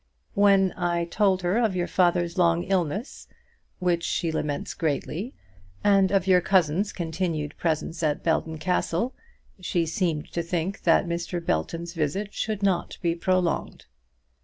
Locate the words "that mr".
10.85-11.39